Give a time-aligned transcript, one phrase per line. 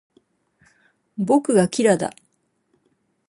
[1.19, 2.11] 僕がキラだ